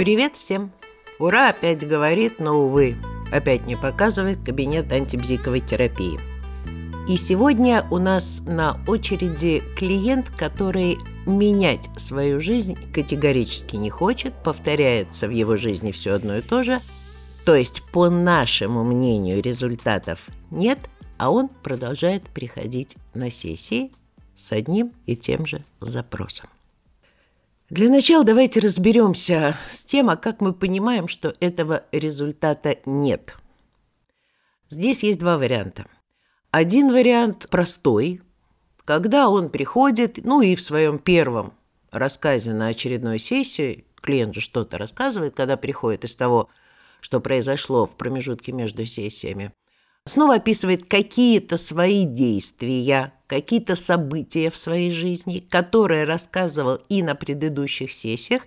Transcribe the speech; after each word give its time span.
Привет 0.00 0.34
всем! 0.34 0.72
Ура 1.18 1.50
опять 1.50 1.86
говорит, 1.86 2.38
но, 2.38 2.58
увы, 2.58 2.96
опять 3.30 3.66
не 3.66 3.76
показывает 3.76 4.42
кабинет 4.42 4.90
антибзиковой 4.90 5.60
терапии. 5.60 6.18
И 7.06 7.18
сегодня 7.18 7.86
у 7.90 7.98
нас 7.98 8.40
на 8.46 8.80
очереди 8.86 9.62
клиент, 9.76 10.30
который 10.30 10.96
менять 11.26 11.90
свою 11.98 12.40
жизнь 12.40 12.78
категорически 12.94 13.76
не 13.76 13.90
хочет, 13.90 14.32
повторяется 14.42 15.28
в 15.28 15.32
его 15.32 15.56
жизни 15.56 15.92
все 15.92 16.14
одно 16.14 16.38
и 16.38 16.40
то 16.40 16.62
же, 16.62 16.80
то 17.44 17.54
есть, 17.54 17.82
по 17.92 18.08
нашему 18.08 18.84
мнению, 18.84 19.42
результатов 19.42 20.28
нет, 20.50 20.78
а 21.18 21.30
он 21.30 21.50
продолжает 21.50 22.22
приходить 22.22 22.96
на 23.12 23.30
сессии 23.30 23.92
с 24.34 24.50
одним 24.52 24.94
и 25.04 25.14
тем 25.14 25.44
же 25.44 25.62
запросом. 25.78 26.48
Для 27.70 27.88
начала 27.88 28.24
давайте 28.24 28.58
разберемся 28.58 29.56
с 29.68 29.84
тем, 29.84 30.10
а 30.10 30.16
как 30.16 30.40
мы 30.40 30.52
понимаем, 30.52 31.06
что 31.06 31.36
этого 31.38 31.84
результата 31.92 32.78
нет. 32.84 33.36
Здесь 34.68 35.04
есть 35.04 35.20
два 35.20 35.38
варианта. 35.38 35.86
Один 36.50 36.90
вариант 36.90 37.48
простой, 37.48 38.22
когда 38.84 39.28
он 39.28 39.50
приходит, 39.50 40.18
ну 40.24 40.42
и 40.42 40.56
в 40.56 40.60
своем 40.60 40.98
первом 40.98 41.54
рассказе 41.92 42.52
на 42.52 42.66
очередной 42.66 43.20
сессии, 43.20 43.84
клиент 44.02 44.34
же 44.34 44.40
что-то 44.40 44.76
рассказывает, 44.76 45.36
когда 45.36 45.56
приходит 45.56 46.02
из 46.02 46.16
того, 46.16 46.48
что 47.00 47.20
произошло 47.20 47.86
в 47.86 47.96
промежутке 47.96 48.50
между 48.50 48.84
сессиями, 48.84 49.52
снова 50.04 50.36
описывает 50.36 50.86
какие-то 50.86 51.56
свои 51.56 52.04
действия, 52.04 53.12
какие-то 53.26 53.76
события 53.76 54.50
в 54.50 54.56
своей 54.56 54.92
жизни, 54.92 55.38
которые 55.38 56.04
рассказывал 56.04 56.78
и 56.88 57.02
на 57.02 57.14
предыдущих 57.14 57.92
сессиях. 57.92 58.42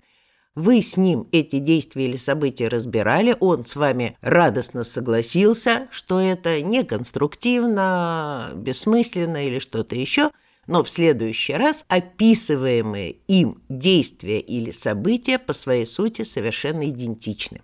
Вы 0.54 0.82
с 0.82 0.96
ним 0.96 1.26
эти 1.32 1.58
действия 1.58 2.04
или 2.04 2.16
события 2.16 2.68
разбирали, 2.68 3.36
он 3.40 3.66
с 3.66 3.74
вами 3.74 4.16
радостно 4.20 4.84
согласился, 4.84 5.88
что 5.90 6.20
это 6.20 6.62
неконструктивно, 6.62 8.52
бессмысленно 8.54 9.44
или 9.44 9.58
что-то 9.58 9.96
еще, 9.96 10.30
но 10.68 10.84
в 10.84 10.88
следующий 10.88 11.54
раз 11.54 11.84
описываемые 11.88 13.16
им 13.26 13.62
действия 13.68 14.38
или 14.38 14.70
события 14.70 15.38
по 15.40 15.52
своей 15.52 15.86
сути 15.86 16.22
совершенно 16.22 16.88
идентичны. 16.88 17.62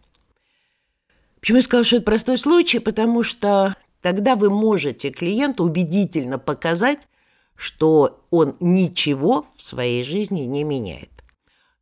Почему 1.41 1.57
я 1.57 1.63
сказала, 1.63 1.85
что 1.85 1.97
это 1.97 2.05
простой 2.05 2.39
случай? 2.39 2.79
Потому 2.81 3.23
что 3.23 3.75
тогда 4.03 4.37
вы 4.37 4.51
можете 4.51 5.11
клиенту 5.11 5.65
убедительно 5.65 6.39
показать, 6.39 7.09
что 7.57 8.25
он 8.31 8.57
ничего 8.61 9.47
в 9.57 9.63
своей 9.63 10.03
жизни 10.03 10.43
не 10.43 10.65
меняет. 10.65 11.11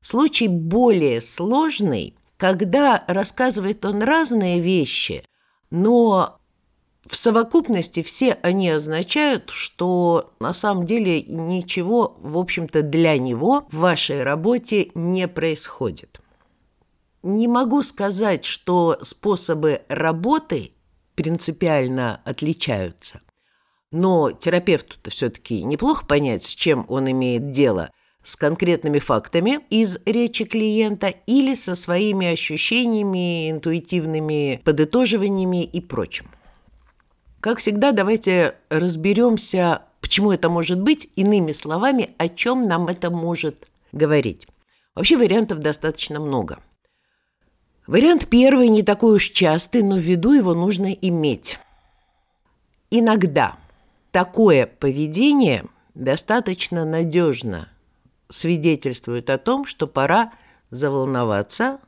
Случай 0.01 0.49
более 0.49 1.21
сложный, 1.21 2.17
когда 2.37 3.05
рассказывает 3.07 3.85
он 3.85 4.03
разные 4.03 4.61
вещи, 4.61 5.25
но 5.71 6.39
в 7.07 7.17
совокупности 7.17 8.03
все 8.03 8.39
они 8.43 8.71
означают, 8.71 9.51
что 9.51 10.33
на 10.41 10.53
самом 10.53 10.85
деле 10.85 11.23
ничего, 11.23 12.17
в 12.21 12.39
общем-то, 12.39 12.83
для 12.83 13.17
него 13.19 13.67
в 13.71 13.79
вашей 13.79 14.23
работе 14.23 14.91
не 14.95 15.27
происходит. 15.27 16.21
Не 17.23 17.49
могу 17.49 17.83
сказать, 17.83 18.45
что 18.45 18.99
способы 19.03 19.83
работы 19.89 20.73
принципиально 21.19 22.21
отличаются. 22.25 23.21
Но 23.91 24.31
терапевту-то 24.31 25.11
все-таки 25.11 25.65
неплохо 25.65 26.07
понять, 26.07 26.45
с 26.45 26.55
чем 26.55 26.87
он 26.89 27.11
имеет 27.11 27.51
дело– 27.51 27.91
с 28.23 28.37
конкретными 28.37 28.99
фактами 28.99 29.61
из 29.71 29.99
речи 30.05 30.45
клиента 30.45 31.09
или 31.27 31.55
со 31.55 31.75
своими 31.75 32.27
ощущениями, 32.27 33.51
интуитивными 33.51 34.61
подытоживаниями 34.65 35.65
и 35.65 35.81
прочим. 35.81 36.31
Как 37.41 37.59
всегда, 37.59 37.93
давайте 37.93 38.57
разберемся, 38.69 39.83
почему 40.03 40.31
это 40.33 40.51
может 40.51 40.79
быть, 40.79 41.09
иными 41.17 41.53
словами, 41.53 42.11
о 42.19 42.29
чем 42.29 42.69
нам 42.69 42.89
это 42.89 43.11
может 43.11 43.71
говорить. 43.93 44.47
Вообще 44.95 45.17
вариантов 45.17 45.61
достаточно 45.61 46.21
много. 46.21 46.59
Вариант 47.89 48.29
первый 48.29 48.69
не 48.69 48.83
такой 48.83 49.17
уж 49.17 49.31
частый, 49.31 49.83
но 49.83 49.95
в 49.95 50.01
виду 50.01 50.35
его 50.35 50.53
нужно 50.53 50.93
иметь. 50.93 51.59
Иногда 52.91 53.57
такое 54.11 54.67
поведение 54.67 55.65
достаточно 55.95 56.85
надежно 56.85 57.71
свидетельствует 58.29 59.31
о 59.31 59.39
том, 59.39 59.65
что 59.65 59.87
пора 59.87 60.35
заволноваться 60.71 61.81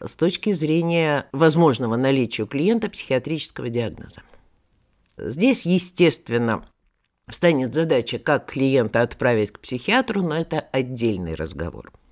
с 0.00 0.16
точки 0.16 0.50
зрения 0.50 1.28
возможного 1.30 1.94
наличия 1.94 2.42
у 2.42 2.48
клиента 2.48 2.90
психиатрического 2.90 3.68
диагноза. 3.68 4.22
Здесь, 5.16 5.64
естественно, 5.64 6.66
встанет 7.30 7.72
задача, 7.72 8.18
как 8.18 8.50
клиента 8.50 9.00
отправить 9.00 9.52
к 9.52 9.60
психиатру, 9.60 10.22
но 10.22 10.34
это 10.34 10.58
отдельный 10.72 11.36
разговор– 11.36 11.92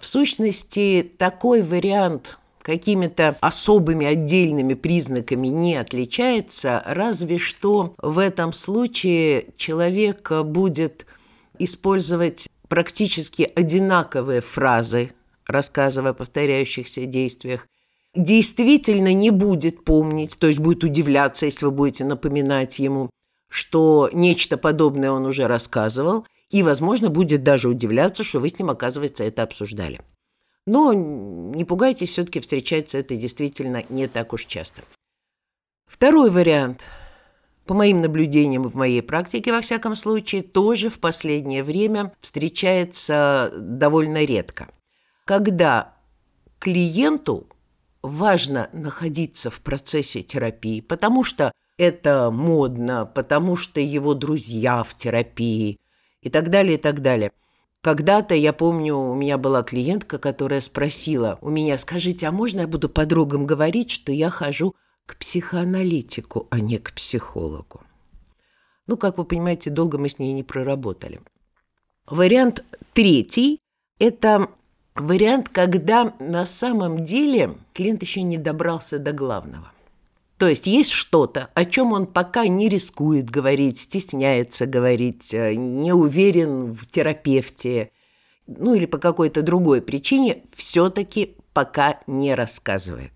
в 0.00 0.06
сущности, 0.06 1.10
такой 1.18 1.62
вариант 1.62 2.38
какими-то 2.60 3.36
особыми 3.40 4.06
отдельными 4.06 4.74
признаками 4.74 5.46
не 5.46 5.76
отличается, 5.76 6.82
разве 6.84 7.38
что 7.38 7.94
в 7.98 8.18
этом 8.18 8.52
случае 8.52 9.46
человек 9.56 10.30
будет 10.44 11.06
использовать 11.58 12.48
практически 12.68 13.48
одинаковые 13.54 14.40
фразы, 14.40 15.12
рассказывая 15.46 16.10
о 16.10 16.14
повторяющихся 16.14 17.06
действиях, 17.06 17.68
действительно 18.14 19.12
не 19.12 19.30
будет 19.30 19.84
помнить, 19.84 20.36
то 20.38 20.48
есть 20.48 20.58
будет 20.58 20.82
удивляться, 20.82 21.46
если 21.46 21.66
вы 21.66 21.70
будете 21.70 22.04
напоминать 22.04 22.80
ему, 22.80 23.10
что 23.48 24.10
нечто 24.12 24.56
подобное 24.56 25.12
он 25.12 25.24
уже 25.26 25.46
рассказывал– 25.46 26.26
и, 26.50 26.62
возможно, 26.62 27.10
будет 27.10 27.42
даже 27.42 27.68
удивляться, 27.68 28.24
что 28.24 28.40
вы 28.40 28.48
с 28.48 28.58
ним, 28.58 28.70
оказывается, 28.70 29.24
это 29.24 29.42
обсуждали. 29.42 30.00
Но 30.66 30.92
не 30.92 31.64
пугайтесь, 31.64 32.10
все-таки 32.10 32.40
встречается 32.40 32.98
это 32.98 33.14
действительно 33.16 33.84
не 33.88 34.08
так 34.08 34.32
уж 34.32 34.46
часто. 34.46 34.82
Второй 35.86 36.30
вариант, 36.30 36.82
по 37.66 37.74
моим 37.74 38.00
наблюдениям 38.00 38.64
в 38.64 38.74
моей 38.74 39.02
практике, 39.02 39.52
во 39.52 39.60
всяком 39.60 39.94
случае, 39.94 40.42
тоже 40.42 40.90
в 40.90 40.98
последнее 40.98 41.62
время 41.62 42.12
встречается 42.20 43.52
довольно 43.56 44.24
редко. 44.24 44.68
Когда 45.24 45.94
клиенту 46.58 47.48
важно 48.02 48.68
находиться 48.72 49.50
в 49.50 49.60
процессе 49.60 50.22
терапии, 50.22 50.80
потому 50.80 51.22
что 51.22 51.52
это 51.78 52.30
модно, 52.30 53.06
потому 53.06 53.56
что 53.56 53.80
его 53.80 54.14
друзья 54.14 54.82
в 54.82 54.96
терапии, 54.96 55.78
и 56.26 56.28
так 56.28 56.50
далее, 56.50 56.74
и 56.74 56.80
так 56.80 57.02
далее. 57.02 57.30
Когда-то, 57.82 58.34
я 58.34 58.52
помню, 58.52 58.96
у 58.96 59.14
меня 59.14 59.38
была 59.38 59.62
клиентка, 59.62 60.18
которая 60.18 60.60
спросила 60.60 61.38
у 61.40 61.50
меня, 61.50 61.78
скажите, 61.78 62.26
а 62.26 62.32
можно 62.32 62.62
я 62.62 62.66
буду 62.66 62.88
подругам 62.88 63.46
говорить, 63.46 63.92
что 63.92 64.10
я 64.10 64.28
хожу 64.28 64.74
к 65.06 65.16
психоаналитику, 65.18 66.48
а 66.50 66.58
не 66.58 66.78
к 66.78 66.92
психологу? 66.92 67.82
Ну, 68.88 68.96
как 68.96 69.18
вы 69.18 69.24
понимаете, 69.24 69.70
долго 69.70 69.98
мы 69.98 70.08
с 70.08 70.18
ней 70.18 70.32
не 70.32 70.42
проработали. 70.42 71.20
Вариант 72.06 72.64
третий– 72.92 73.60
это 74.00 74.48
вариант, 74.96 75.48
когда 75.48 76.12
на 76.18 76.44
самом 76.44 77.04
деле 77.04 77.56
клиент 77.72 78.02
еще 78.02 78.22
не 78.22 78.36
добрался 78.36 78.98
до 78.98 79.12
главного. 79.12 79.70
То 80.38 80.48
есть 80.48 80.66
есть 80.66 80.90
что-то, 80.90 81.48
о 81.54 81.64
чем 81.64 81.92
он 81.92 82.06
пока 82.06 82.46
не 82.46 82.68
рискует 82.68 83.30
говорить, 83.30 83.78
стесняется 83.78 84.66
говорить, 84.66 85.32
э, 85.32 85.54
не 85.54 85.94
уверен 85.94 86.74
в 86.74 86.86
терапевте, 86.86 87.90
ну 88.46 88.74
или 88.74 88.84
по 88.84 88.98
какой-то 88.98 89.40
другой 89.40 89.80
причине, 89.80 90.42
все-таки 90.54 91.36
пока 91.54 92.00
не 92.06 92.34
рассказывает. 92.34 93.12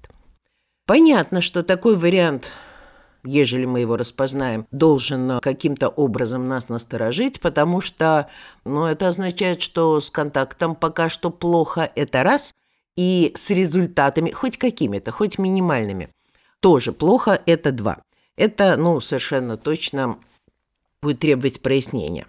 Понятно, 0.87 1.43
что 1.43 1.63
такой 1.63 1.95
вариант, 1.95 2.53
ежели 3.23 3.67
мы 3.67 3.81
его 3.81 3.99
распознаем, 3.99 4.67
должен 4.71 5.41
каким-то 5.41 5.89
образом 5.89 6.49
нас 6.49 6.71
насторожить, 6.71 7.39
потому 7.41 7.83
что 7.83 8.31
ну, 8.65 8.87
это 8.87 9.09
означает, 9.09 9.61
что 9.61 10.01
с 10.01 10.11
контактом 10.11 10.75
пока 10.75 11.11
что 11.11 11.29
плохо, 11.29 11.91
это 11.95 12.23
раз, 12.23 12.55
и 12.97 13.33
с 13.37 13.51
результатами, 13.51 14.31
хоть 14.31 14.57
какими-то, 14.57 15.13
хоть 15.13 15.39
минимальными– 15.39 16.09
тоже 16.61 16.93
плохо, 16.93 17.43
это 17.47 17.73
два. 17.73 18.03
Это, 18.37 18.77
ну, 18.77 19.01
совершенно 19.01 19.57
точно 19.57 20.19
будет 21.03 21.21
требовать 21.21 21.61
прояснения. 21.61 22.27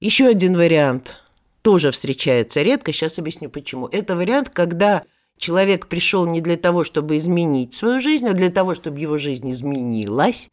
Еще 0.00 0.26
один 0.26 0.56
вариант 0.56 1.18
тоже 1.62 1.90
встречается 1.90 2.62
редко, 2.62 2.92
сейчас 2.92 3.18
объясню 3.18 3.48
почему. 3.48 3.86
Это 3.86 4.16
вариант, 4.16 4.50
когда 4.50 5.04
человек 5.38 5.86
пришел 5.86 6.26
не 6.26 6.40
для 6.40 6.56
того, 6.56 6.84
чтобы 6.84 7.16
изменить 7.16 7.74
свою 7.74 8.00
жизнь, 8.00 8.26
а 8.28 8.32
для 8.32 8.50
того, 8.50 8.74
чтобы 8.74 8.98
его 8.98 9.18
жизнь 9.18 9.50
изменилась, 9.50 10.48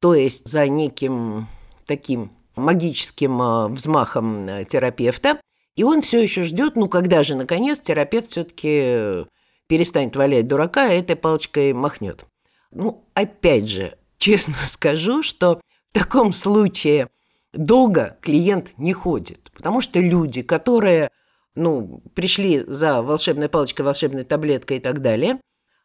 то 0.00 0.14
есть 0.14 0.48
за 0.48 0.68
неким 0.68 1.46
таким 1.86 2.30
магическим 2.56 3.40
э, 3.40 3.68
взмахом 3.68 4.46
э, 4.46 4.64
терапевта, 4.64 5.40
И 5.74 5.84
он 5.84 6.02
все 6.02 6.22
еще 6.22 6.42
ждет, 6.44 6.76
ну 6.76 6.86
когда 6.88 7.22
же, 7.22 7.34
наконец, 7.34 7.80
терапевт 7.80 8.30
все-таки 8.30 9.26
перестанет 9.68 10.14
валять 10.16 10.46
дурака, 10.46 10.92
и 10.92 10.98
этой 10.98 11.16
палочкой 11.16 11.72
махнет. 11.72 12.26
Ну, 12.72 13.04
опять 13.14 13.68
же, 13.68 13.96
честно 14.18 14.54
скажу, 14.54 15.22
что 15.22 15.60
в 15.90 15.98
таком 15.98 16.32
случае 16.32 17.08
долго 17.52 18.16
клиент 18.20 18.78
не 18.78 18.92
ходит, 18.92 19.50
потому 19.54 19.80
что 19.80 20.00
люди, 20.00 20.42
которые 20.42 21.10
ну, 21.54 22.02
пришли 22.14 22.60
за 22.60 23.02
волшебной 23.02 23.48
палочкой, 23.48 23.84
волшебной 23.84 24.24
таблеткой 24.24 24.78
и 24.78 24.80
так 24.80 25.02
далее, 25.02 25.38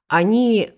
они, 0.08 0.72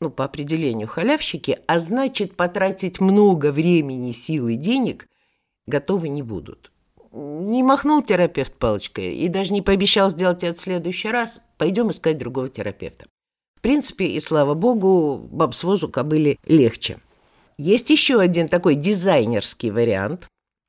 ну, 0.00 0.10
по 0.10 0.24
определению 0.24 0.88
халявщики, 0.88 1.56
а 1.66 1.78
значит, 1.78 2.36
потратить 2.36 3.00
много 3.00 3.52
времени, 3.52 4.10
сил 4.10 4.48
и 4.48 4.56
денег 4.56 5.08
готовы 5.66 6.08
не 6.08 6.22
будут. 6.22 6.72
Не 7.12 7.62
махнул 7.62 8.02
терапевт 8.02 8.54
палочкой 8.54 9.14
и 9.14 9.28
даже 9.28 9.52
не 9.52 9.62
пообещал 9.62 10.10
сделать 10.10 10.42
это 10.42 10.58
в 10.58 10.60
следующий 10.60 11.10
раз, 11.10 11.40
пойдем 11.58 11.92
искать 11.92 12.18
другого 12.18 12.48
терапевта. 12.48 13.06
Принципе, 13.64 14.08
и 14.08 14.20
слава 14.20 14.52
богу, 14.52 15.16
баб 15.16 15.54
с 15.54 15.64
возу 15.64 15.88
кобыли 15.88 16.38
легче. 16.44 16.98
Есть 17.56 17.88
еще 17.88 18.20
один 18.20 18.46
такой 18.46 18.74
дизайнерский 18.74 19.70
вариант, 19.70 20.28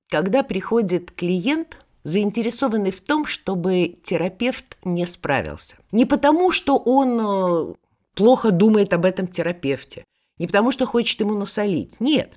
когда 0.09 0.43
приходит 0.43 1.11
клиент, 1.11 1.85
заинтересованный 2.03 2.91
в 2.91 3.01
том, 3.01 3.25
чтобы 3.25 3.97
терапевт 4.01 4.77
не 4.85 5.05
справился. 5.07 5.75
Не 5.91 6.05
потому, 6.05 6.53
что 6.53 6.77
он 6.77 7.19
э, 7.19 7.73
плохо 8.13 8.51
думает 8.51 8.93
об 8.93 9.03
этом 9.03 9.27
терапевте, 9.27 10.05
не 10.39 10.47
потому, 10.47 10.71
что 10.71 10.85
хочет 10.85 11.19
ему 11.19 11.37
насолить. 11.37 11.99
Нет, 11.99 12.31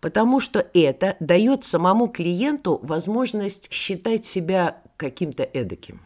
потому 0.00 0.40
что 0.40 0.66
это 0.72 1.18
дает 1.20 1.66
самому 1.66 2.08
клиенту 2.08 2.80
возможность 2.82 3.70
считать 3.70 4.24
себя 4.24 4.80
каким-то 4.96 5.42
эдаким. 5.42 6.00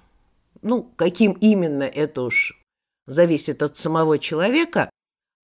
Ну, 0.60 0.90
каким 0.96 1.34
именно, 1.40 1.84
это 1.84 2.22
уж 2.22 2.58
зависит 3.06 3.62
от 3.62 3.76
самого 3.76 4.18
человека. 4.18 4.90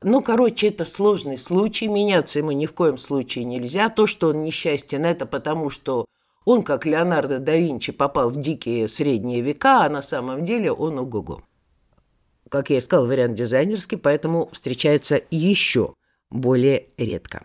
Ну, 0.03 0.23
короче, 0.23 0.69
это 0.69 0.85
сложный 0.85 1.39
случай, 1.39 1.89
меняться 1.89 2.39
ему 2.39 2.53
ни 2.53 2.67
в 2.67 2.73
коем 2.73 2.99
случае 2.99 3.45
нельзя. 3.45 3.89
То, 3.89 4.07
что 4.07 4.29
он 4.29 4.43
несчастен, 4.43 5.05
это 5.05 5.27
потому, 5.27 5.71
что 5.71 6.07
он, 6.45 6.63
как 6.63 6.87
Леонардо 6.87 7.39
да 7.39 7.57
Винчи, 7.57 7.93
попал 7.93 8.31
в 8.31 8.39
дикие 8.39 8.89
средние 8.89 9.41
века, 9.41 9.85
а 9.85 9.91
на 9.91 10.03
самом 10.03 10.45
деле 10.45 10.73
он 10.73 10.99
ого-го. 10.99 11.43
Как 12.49 12.71
я 12.71 12.79
и 12.79 12.81
сказал, 12.81 13.07
вариант 13.07 13.35
дизайнерский, 13.35 13.99
поэтому 13.99 14.49
встречается 14.53 15.21
еще 15.31 15.95
более 16.31 16.87
редко. 16.97 17.45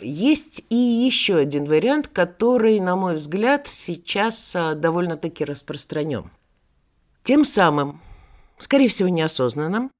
Есть 0.00 0.64
и 0.68 0.74
еще 0.74 1.36
один 1.36 1.64
вариант, 1.64 2.08
который, 2.08 2.80
на 2.80 2.96
мой 2.96 3.14
взгляд, 3.14 3.68
сейчас 3.68 4.56
а, 4.56 4.74
довольно-таки 4.74 5.44
распространен. 5.44 6.30
Тем 7.22 7.44
самым, 7.44 8.00
скорее 8.62 8.88
всего, 8.88 9.08
неосознанно, 9.08 9.90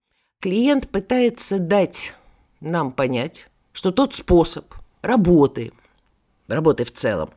клиент 0.40 0.88
пытается 0.88 1.58
дать 1.58 2.14
нам 2.60 2.92
понять, 2.92 3.48
что 3.72 3.90
тот 3.90 4.14
способ 4.14 4.72
работы, 5.02 5.72
работы 6.48 6.84
в 6.84 6.92
целом, 6.92 7.30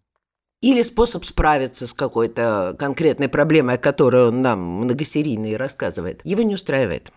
или 0.62 0.82
способ 0.82 1.26
справиться 1.26 1.88
с 1.88 1.94
какой-то 1.94 2.76
конкретной 2.80 3.30
проблемой, 3.30 3.76
о 3.76 3.80
которой 3.80 4.30
он 4.30 4.42
нам 4.42 4.60
многосерийно 4.60 5.58
рассказывает, 5.58 6.22
его 6.24 6.42
не 6.42 6.56
устраивает. 6.56 7.12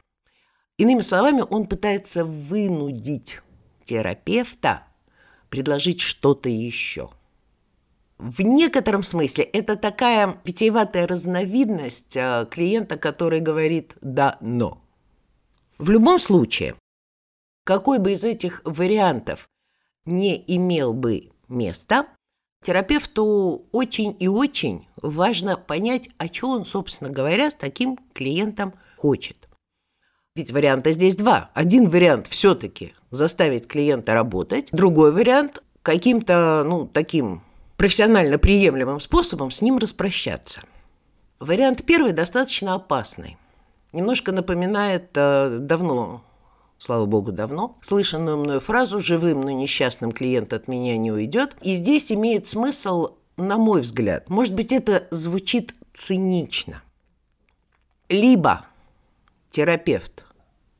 Иными 0.77 1.01
словами, 1.01 1.45
он 1.49 1.67
пытается 1.67 2.25
вынудить 2.25 3.41
терапевта 3.85 4.85
предложить 5.49 6.01
что-то 6.01 6.49
еще. 6.49 7.09
В 8.19 8.43
некотором 8.43 9.05
смысле 9.05 9.45
это 9.45 9.77
такая 9.77 10.41
витиеватая 10.45 11.07
разновидность 11.07 12.17
а, 12.17 12.47
клиента, 12.47 12.97
который 12.97 13.39
говорит 13.39 13.95
«да, 14.01 14.37
но». 14.41 14.83
В 15.79 15.91
любом 15.91 16.19
случае, 16.19 16.75
какой 17.65 18.01
бы 18.01 18.13
из 18.13 18.25
этих 18.25 18.61
вариантов 18.65 19.49
не 20.05 20.43
имел 20.49 20.93
бы 20.93 21.31
места, 21.49 22.09
терапевту 22.61 23.63
очень 23.71 24.17
и 24.19 24.27
очень 24.27 24.89
важно 25.01 25.57
понять, 25.57 26.09
о 26.19 26.29
чем 26.29 26.51
он, 26.51 26.65
собственно 26.65 27.11
говоря, 27.11 27.53
с 27.53 27.55
таким 27.55 27.99
клиентом 28.15 28.75
хочет. 28.97 29.49
Ведь 30.35 30.51
варианта 30.51 30.91
здесь 30.91 31.15
два. 31.15 31.51
Один 31.55 31.89
вариант 31.89 32.27
все-таки 32.27 32.95
заставить 33.13 33.69
клиента 33.69 34.13
работать, 34.13 34.71
другой 34.73 35.13
вариант 35.13 35.63
каким-то, 35.83 36.65
ну, 36.67 36.85
таким 36.87 37.43
профессионально 37.79 38.39
приемлемым 38.39 39.01
способом 39.01 39.51
с 39.51 39.63
ним 39.63 39.79
распрощаться. 39.79 40.61
Вариант 41.39 41.85
первый 41.87 42.13
достаточно 42.13 42.75
опасный. 42.75 43.39
Немножко 43.93 44.33
напоминает 44.33 45.11
э, 45.15 45.59
давно, 45.61 46.25
слава 46.77 47.07
богу, 47.07 47.31
давно, 47.31 47.79
слышанную 47.81 48.37
мною 48.37 48.61
фразу 48.61 49.01
«живым, 49.01 49.43
но 49.43 49.53
несчастным 49.53 50.11
клиент 50.11 50.53
от 50.53 50.67
меня 50.67 50.99
не 50.99 51.13
уйдет». 51.13 51.57
И 51.63 51.75
здесь 51.75 52.11
имеет 52.11 52.47
смысл, 52.47 53.15
на 53.37 53.57
мой 53.57 53.81
взгляд, 53.81 54.29
может 54.29 54.55
быть, 54.55 54.73
это 54.73 55.07
звучит 55.13 55.73
цинично. 55.95 56.83
Либо 58.09 58.67
терапевт 59.51 60.27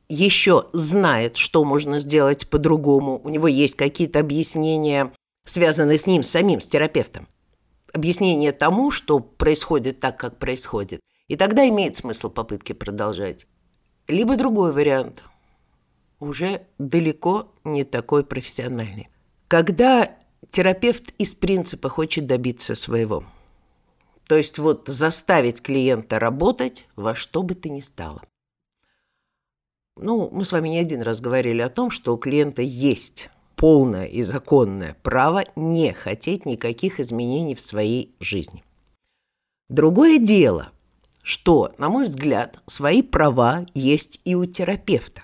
еще 0.09 0.65
знает, 0.73 1.37
что 1.37 1.63
можно 1.63 1.99
сделать 1.99 2.49
по-другому, 2.49 3.21
у 3.23 3.29
него 3.29 3.47
есть 3.47 3.77
какие-то 3.77 4.19
объяснения, 4.19 5.13
связанные 5.45 5.97
с 5.97 6.07
ним, 6.07 6.23
самим, 6.23 6.61
с 6.61 6.67
терапевтом. 6.67 7.27
Объяснение 7.93 8.51
тому, 8.51 8.91
что 8.91 9.19
происходит 9.19 9.99
так, 9.99 10.19
как 10.19 10.37
происходит. 10.37 11.01
И 11.27 11.35
тогда 11.35 11.67
имеет 11.67 11.95
смысл 11.95 12.29
попытки 12.29 12.73
продолжать. 12.73 13.47
Либо 14.07 14.35
другой 14.35 14.73
вариант, 14.73 15.23
уже 16.19 16.67
далеко 16.77 17.53
не 17.63 17.83
такой 17.83 18.25
профессиональный. 18.25 19.09
Когда 19.47 20.17
терапевт 20.51 21.13
из 21.17 21.35
принципа 21.35 21.89
хочет 21.89 22.25
добиться 22.25 22.75
своего. 22.75 23.23
То 24.27 24.35
есть 24.35 24.59
вот 24.59 24.87
заставить 24.87 25.61
клиента 25.61 26.19
работать 26.19 26.85
во 26.95 27.15
что 27.15 27.41
бы 27.41 27.55
то 27.55 27.69
ни 27.69 27.79
стало. 27.79 28.21
Ну, 29.95 30.29
мы 30.31 30.45
с 30.45 30.51
вами 30.51 30.69
не 30.69 30.79
один 30.79 31.01
раз 31.01 31.19
говорили 31.19 31.61
о 31.61 31.69
том, 31.69 31.89
что 31.89 32.13
у 32.13 32.17
клиента 32.17 32.61
есть 32.61 33.29
полное 33.59 34.05
и 34.05 34.21
законное 34.21 34.95
право 35.03 35.43
не 35.57 35.91
хотеть 35.91 36.45
никаких 36.45 37.01
изменений 37.01 37.55
в 37.55 37.59
своей 37.59 38.15
жизни. 38.21 38.63
Другое 39.67 40.17
дело, 40.17 40.69
что, 41.21 41.73
на 41.77 41.89
мой 41.89 42.05
взгляд, 42.05 42.59
свои 42.67 43.01
права 43.01 43.65
есть 43.73 44.21
и 44.23 44.33
у 44.33 44.45
терапевта. 44.45 45.23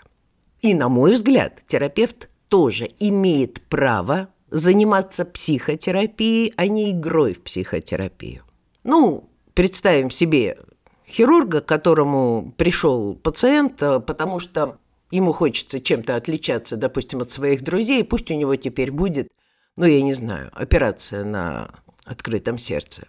И, 0.62 0.74
на 0.74 0.90
мой 0.90 1.14
взгляд, 1.14 1.62
терапевт 1.66 2.30
тоже 2.50 2.90
имеет 3.00 3.62
право 3.70 4.28
заниматься 4.52 5.24
психотерапией, 5.24 6.52
а 6.58 6.68
не 6.68 6.92
игрой 6.92 7.34
в 7.34 7.42
психотерапию. 7.42 8.44
Ну, 8.84 9.30
представим 9.54 10.12
себе 10.12 10.58
хирурга, 11.08 11.62
к 11.62 11.66
которому 11.66 12.54
пришел 12.58 13.16
пациент, 13.16 13.82
э, 13.82 14.02
потому 14.02 14.40
что 14.40 14.78
ему 15.16 15.32
хочется 15.32 15.80
чем-то 15.80 16.16
отличаться, 16.16 16.78
допустим, 16.78 17.22
от 17.22 17.32
своих 17.32 17.64
друзей, 17.64 18.04
пусть 18.04 18.32
у 18.32 18.36
него 18.36 18.56
теперь 18.56 18.92
будет, 18.92 19.32
ну, 19.78 19.86
я 19.86 20.02
не 20.02 20.14
знаю, 20.14 20.52
операция 20.54 21.24
на 21.24 21.72
открытом 22.06 22.58
сердце. 22.58 23.08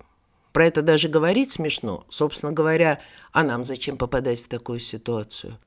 Про 0.53 0.67
это 0.67 0.81
даже 0.81 1.09
говорить 1.09 1.51
смешно. 1.51 2.07
Собственно 2.09 2.53
говоря, 2.53 3.01
а 3.33 3.43
нам 3.43 3.65
зачем 3.65 3.99
попадать 3.99 4.41
в 4.41 4.49
такую 4.49 4.79
ситуацию? 4.79 5.59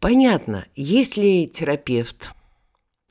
Понятно, 0.00 0.66
если 0.74 1.44
терапевт, 1.44 2.32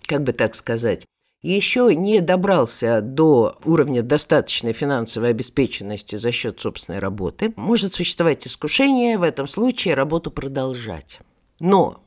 как 0.06 0.24
бы 0.24 0.34
так 0.34 0.56
сказать, 0.56 1.06
еще 1.42 1.96
не 1.96 2.20
добрался 2.20 3.00
до 3.02 3.58
уровня 3.64 4.04
достаточной 4.04 4.74
финансовой 4.74 5.30
обеспеченности 5.30 6.18
за 6.18 6.34
счет 6.34 6.60
собственной 6.60 7.00
работы, 7.00 7.54
может 7.56 7.96
существовать 7.96 8.46
искушение 8.46 9.18
в 9.18 9.24
этом 9.24 9.48
случае 9.48 9.94
работу 9.94 10.32
продолжать. 10.32 11.20
Но 11.62 12.04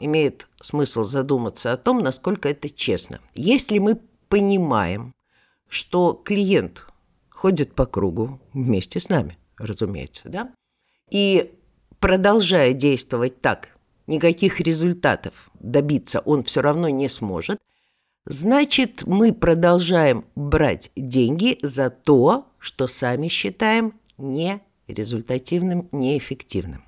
имеет 0.00 0.48
смысл 0.60 1.02
задуматься 1.02 1.72
о 1.72 1.76
том, 1.76 2.02
насколько 2.02 2.48
это 2.48 2.68
честно. 2.68 3.20
Если 3.34 3.78
мы 3.78 4.00
понимаем, 4.28 5.14
что 5.68 6.12
клиент 6.12 6.86
ходит 7.28 7.74
по 7.74 7.86
кругу 7.86 8.40
вместе 8.52 9.00
с 9.00 9.08
нами, 9.08 9.36
разумеется, 9.58 10.28
да, 10.28 10.52
и 11.10 11.54
продолжая 11.98 12.72
действовать 12.72 13.40
так, 13.40 13.76
никаких 14.06 14.60
результатов 14.60 15.50
добиться 15.54 16.20
он 16.20 16.42
все 16.42 16.60
равно 16.60 16.88
не 16.88 17.08
сможет, 17.08 17.58
Значит, 18.26 19.04
мы 19.06 19.32
продолжаем 19.32 20.24
брать 20.34 20.92
деньги 20.94 21.58
за 21.62 21.88
то, 21.90 22.46
что 22.58 22.86
сами 22.86 23.28
считаем 23.28 23.94
нерезультативным, 24.18 25.88
неэффективным. 25.90 26.84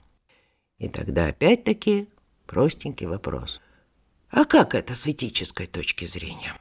И 0.79 0.89
тогда 0.89 1.27
опять-таки 1.27 2.09
простенький 2.47 3.07
вопрос. 3.07 3.61
А 4.31 4.45
как 4.45 4.75
это 4.75 4.95
с 4.95 5.07
этической 5.07 5.67
точки 5.67 6.07
зрения? 6.07 6.55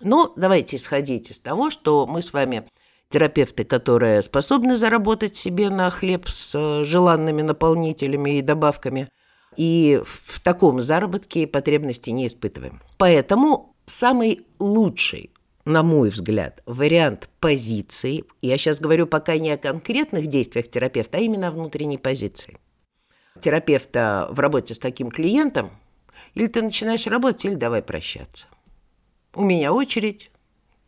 Ну, 0.00 0.32
давайте 0.36 0.76
исходить 0.76 1.30
из 1.30 1.38
того, 1.38 1.70
что 1.70 2.06
мы 2.06 2.22
с 2.22 2.32
вами 2.32 2.66
терапевты, 3.08 3.64
которые 3.64 4.22
способны 4.22 4.76
заработать 4.76 5.36
себе 5.36 5.70
на 5.70 5.90
хлеб 5.90 6.28
с 6.28 6.54
э, 6.54 6.84
желанными 6.84 7.42
наполнителями 7.42 8.38
и 8.38 8.42
добавками. 8.42 9.08
И 9.56 10.02
в 10.04 10.40
таком 10.40 10.80
заработке 10.80 11.46
потребности 11.46 12.10
не 12.10 12.26
испытываем. 12.26 12.82
Поэтому 12.98 13.74
самый 13.86 14.40
лучший 14.58 15.30
на 15.66 15.82
мой 15.82 16.10
взгляд, 16.10 16.62
вариант 16.64 17.28
позиции, 17.40 18.24
я 18.40 18.56
сейчас 18.56 18.80
говорю 18.80 19.08
пока 19.08 19.36
не 19.36 19.50
о 19.50 19.58
конкретных 19.58 20.28
действиях 20.28 20.68
терапевта, 20.68 21.18
а 21.18 21.20
именно 21.20 21.48
о 21.48 21.50
внутренней 21.50 21.98
позиции. 21.98 22.58
Терапевта 23.40 24.28
в 24.30 24.40
работе 24.40 24.74
с 24.74 24.78
таким 24.78 25.10
клиентом, 25.10 25.70
или 26.34 26.46
ты 26.46 26.62
начинаешь 26.62 27.06
работать, 27.06 27.44
или 27.44 27.54
давай 27.54 27.82
прощаться. 27.82 28.46
У 29.34 29.42
меня 29.42 29.72
очередь, 29.72 30.30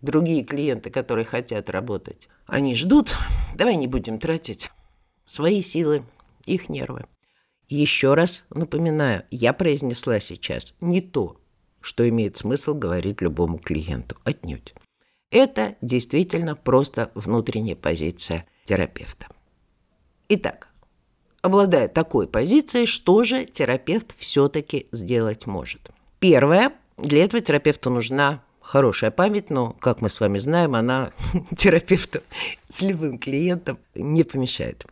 другие 0.00 0.44
клиенты, 0.44 0.90
которые 0.90 1.24
хотят 1.24 1.70
работать, 1.70 2.28
они 2.46 2.74
ждут, 2.74 3.16
давай 3.54 3.76
не 3.76 3.86
будем 3.86 4.18
тратить 4.18 4.70
свои 5.26 5.60
силы, 5.62 6.04
их 6.46 6.68
нервы. 6.68 7.04
Еще 7.68 8.14
раз 8.14 8.44
напоминаю, 8.50 9.24
я 9.30 9.52
произнесла 9.52 10.20
сейчас 10.20 10.74
не 10.80 11.02
то, 11.02 11.38
что 11.80 12.08
имеет 12.08 12.36
смысл 12.36 12.74
говорить 12.74 13.20
любому 13.20 13.58
клиенту. 13.58 14.16
Отнюдь. 14.24 14.74
Это 15.30 15.76
действительно 15.82 16.56
просто 16.56 17.10
внутренняя 17.14 17.76
позиция 17.76 18.46
терапевта. 18.64 19.26
Итак, 20.30 20.67
обладая 21.48 21.88
такой 21.88 22.26
позицией, 22.26 22.86
что 22.86 23.24
же 23.24 23.44
терапевт 23.44 24.14
все-таки 24.16 24.86
сделать 24.92 25.46
может? 25.46 25.90
Первое, 26.20 26.72
для 26.96 27.24
этого 27.24 27.40
терапевту 27.40 27.90
нужна 27.90 28.42
хорошая 28.60 29.10
память, 29.10 29.50
но, 29.50 29.72
как 29.80 30.00
мы 30.00 30.10
с 30.10 30.20
вами 30.20 30.38
знаем, 30.38 30.74
она 30.74 31.10
терапевту 31.56 32.20
с 32.68 32.82
любым 32.82 33.18
клиентом 33.18 33.78
не 33.94 34.24
помешает. 34.24 34.86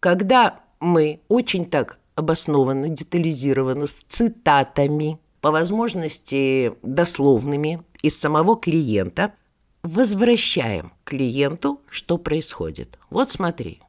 Когда 0.00 0.60
мы 0.80 1.20
очень 1.28 1.64
так 1.64 1.98
обоснованно, 2.14 2.88
детализированно, 2.88 3.86
с 3.86 4.04
цитатами 4.08 5.18
по 5.40 5.50
возможности 5.50 6.72
дословными 6.82 7.82
из 8.02 8.18
самого 8.18 8.56
клиента, 8.56 9.34
возвращаем 9.82 10.92
клиенту, 11.04 11.80
что 11.88 12.18
происходит. 12.18 12.98
Вот 13.10 13.30
смотри, 13.30 13.80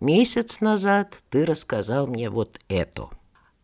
месяц 0.00 0.60
назад 0.60 1.22
ты 1.30 1.44
рассказал 1.44 2.06
мне 2.06 2.30
вот 2.30 2.58
это. 2.68 3.08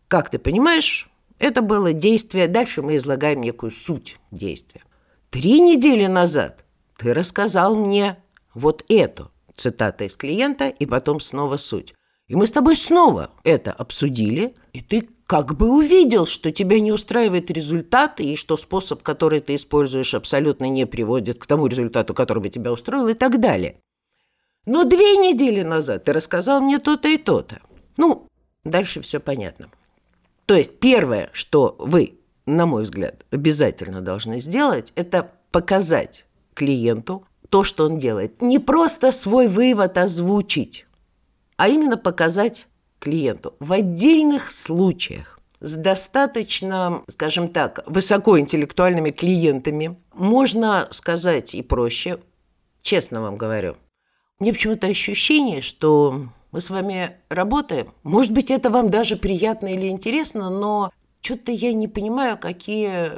Как 0.09 0.31
ты 0.31 0.39
понимаешь, 0.39 1.09
это 1.39 1.63
было 1.63 1.93
действие, 1.93 2.49
дальше 2.49 2.83
мы 2.83 2.97
излагаем 2.97 3.41
некую 3.41 3.71
суть 3.71 4.19
действия. 4.31 4.83
Три 5.31 5.61
недели 5.61 6.07
назад 6.07 6.65
ты 6.97 7.13
рассказал 7.13 7.75
мне 7.75 8.23
вот 8.55 8.85
это, 8.89 9.31
цитата 9.57 10.05
из 10.05 10.17
клиента, 10.17 10.69
и 10.69 10.87
потом 10.87 11.21
снова 11.21 11.57
суть. 11.57 11.95
И 12.27 12.37
мы 12.37 12.47
с 12.47 12.51
тобой 12.51 12.77
снова 12.77 13.33
это 13.43 13.73
обсудили, 13.73 14.55
и 14.73 14.81
ты 14.81 15.03
как 15.27 15.57
бы 15.57 15.77
увидел, 15.77 16.25
что 16.25 16.51
тебя 16.51 16.81
не 16.81 16.91
устраивает 16.91 17.51
результат, 17.51 18.21
и 18.21 18.37
что 18.37 18.57
способ, 18.57 19.03
который 19.03 19.41
ты 19.41 19.57
используешь, 19.57 20.15
абсолютно 20.15 20.67
не 20.67 20.87
приводит 20.87 21.39
к 21.39 21.47
тому 21.47 21.67
результату, 21.67 22.15
который 22.15 22.43
бы 22.43 22.49
тебя 22.49 22.73
устроил, 22.73 23.09
и 23.09 23.15
так 23.15 23.41
далее. 23.41 23.81
Но 24.67 24.85
две 24.85 25.17
недели 25.17 25.63
назад 25.63 26.05
ты 26.05 26.13
рассказал 26.13 26.61
мне 26.61 26.79
то-то 26.79 27.09
и 27.09 27.19
то-то. 27.19 27.61
Ну, 27.97 28.27
дальше 28.65 29.01
все 29.01 29.21
понятно. 29.21 29.67
То 30.47 30.55
есть 30.55 30.79
первое, 30.79 31.31
что 31.33 31.77
вы, 31.79 32.19
на 32.47 32.67
мой 32.67 32.83
взгляд, 32.83 33.25
обязательно 33.31 34.01
должны 34.01 34.41
сделать, 34.41 34.93
это 34.97 35.33
показать 35.51 36.27
клиенту 36.55 37.27
то, 37.51 37.65
что 37.65 37.85
он 37.85 37.99
делает. 37.99 38.43
Не 38.43 38.59
просто 38.59 39.11
свой 39.11 39.49
вывод 39.49 39.99
озвучить, 39.99 40.87
а 41.57 41.69
именно 41.69 41.97
показать 41.97 42.67
клиенту 42.99 43.55
в 43.61 43.73
отдельных 43.73 44.51
случаях 44.51 45.39
с 45.61 45.77
достаточно, 45.77 47.03
скажем 47.09 47.49
так, 47.49 47.83
высокоинтеллектуальными 47.87 49.11
клиентами 49.11 49.97
можно 50.13 50.89
сказать 50.91 51.55
и 51.55 51.63
проще, 51.63 52.19
честно 52.83 53.23
вам 53.23 53.37
говорю. 53.37 53.77
Мне 54.41 54.53
почему-то 54.53 54.87
ощущение, 54.87 55.63
что 55.63 56.29
мы 56.51 56.61
с 56.61 56.71
вами 56.71 57.17
работаем. 57.29 57.93
Может 58.03 58.33
быть, 58.33 58.51
это 58.51 58.71
вам 58.71 58.91
даже 58.91 59.17
приятно 59.17 59.69
или 59.69 59.89
интересно, 59.89 60.51
но 60.51 60.93
что-то 61.21 61.53
я 61.53 61.73
не 61.73 61.89
понимаю, 61.89 62.37
какие 62.39 63.13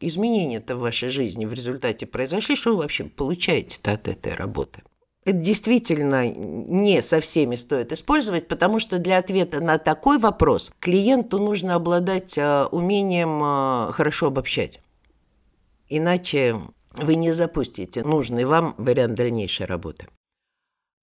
изменения-то 0.00 0.76
в 0.76 0.80
вашей 0.80 1.08
жизни 1.08 1.46
в 1.46 1.52
результате 1.52 2.06
произошли, 2.06 2.56
что 2.56 2.70
вы 2.70 2.82
вообще 2.82 3.04
получаете 3.04 3.78
от 3.84 4.08
этой 4.08 4.34
работы. 4.34 4.82
Это 5.24 5.38
действительно 5.38 6.28
не 6.28 7.00
со 7.00 7.20
всеми 7.20 7.54
стоит 7.54 7.92
использовать, 7.92 8.46
потому 8.46 8.78
что 8.78 8.98
для 8.98 9.18
ответа 9.18 9.60
на 9.60 9.78
такой 9.78 10.18
вопрос 10.18 10.70
клиенту 10.80 11.38
нужно 11.38 11.76
обладать 11.76 12.36
а, 12.38 12.66
умением 12.66 13.40
а, 13.42 13.90
хорошо 13.92 14.26
обобщать. 14.26 14.80
Иначе 15.88 16.60
вы 16.96 17.16
не 17.16 17.32
запустите 17.32 18.02
нужный 18.02 18.44
вам 18.44 18.74
вариант 18.78 19.14
дальнейшей 19.14 19.66
работы. 19.66 20.08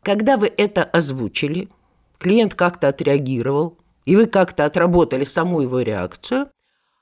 Когда 0.03 0.37
вы 0.37 0.47
это 0.47 0.83
озвучили, 0.83 1.69
клиент 2.17 2.55
как-то 2.55 2.87
отреагировал, 2.87 3.77
и 4.05 4.15
вы 4.15 4.25
как-то 4.25 4.65
отработали 4.65 5.23
саму 5.23 5.61
его 5.61 5.81
реакцию, 5.81 6.49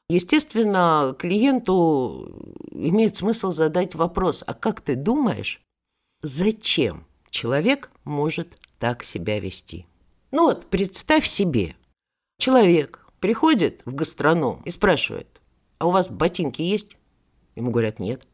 естественно, 0.10 1.16
клиенту 1.18 2.34
имеет 2.72 3.16
смысл 3.16 3.52
задать 3.52 3.96
вопрос, 3.96 4.44
а 4.46 4.54
как 4.54 4.82
ты 4.82 4.96
думаешь, 4.96 5.62
зачем 6.22 7.06
человек 7.30 7.90
может 8.04 8.60
так 8.80 9.04
себя 9.04 9.40
вести? 9.40 9.86
Ну 10.32 10.48
вот, 10.48 10.68
представь 10.68 11.26
себе, 11.26 11.76
человек 12.38 13.08
приходит 13.20 13.82
в 13.86 13.96
гастроном 13.96 14.62
и 14.66 14.72
спрашивает, 14.72 15.42
а 15.78 15.88
у 15.88 15.92
вас 15.92 16.10
ботинки 16.10 16.62
есть? 16.62 16.98
Ему 17.56 17.72
говорят, 17.72 18.00
нет, 18.00 18.28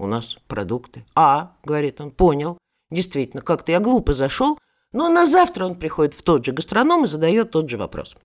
у 0.00 0.06
нас 0.06 0.36
продукты. 0.48 1.04
А, 1.14 1.56
говорит 1.64 2.00
он, 2.00 2.10
понял, 2.10 2.58
Действительно, 2.90 3.42
как-то 3.42 3.72
я 3.72 3.80
глупо 3.80 4.12
зашел, 4.12 4.58
но 4.92 5.08
на 5.08 5.26
завтра 5.26 5.64
он 5.64 5.76
приходит 5.76 6.14
в 6.14 6.22
тот 6.22 6.44
же 6.44 6.52
гастроном 6.52 7.04
и 7.04 7.08
задает 7.08 7.52
тот 7.52 7.70
же 7.70 7.76
вопрос. 7.76 8.16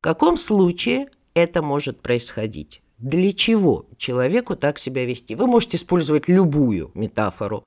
В 0.00 0.02
каком 0.02 0.36
случае 0.36 1.08
это 1.34 1.62
может 1.62 2.02
происходить? 2.02 2.82
Для 2.98 3.32
чего 3.32 3.86
человеку 3.96 4.56
так 4.56 4.78
себя 4.78 5.04
вести? 5.04 5.34
Вы 5.34 5.46
можете 5.46 5.76
использовать 5.76 6.28
любую 6.28 6.90
метафору, 6.94 7.64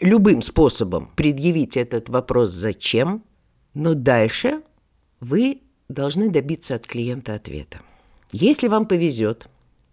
любым 0.00 0.42
способом 0.42 1.10
предъявить 1.16 1.76
этот 1.76 2.08
вопрос 2.08 2.50
«зачем?», 2.50 3.24
но 3.74 3.94
дальше 3.94 4.62
вы 5.20 5.62
должны 5.88 6.30
добиться 6.30 6.76
от 6.76 6.86
клиента 6.86 7.34
ответа. 7.34 7.80
Если 8.32 8.68
вам 8.68 8.86
повезет, 8.86 9.48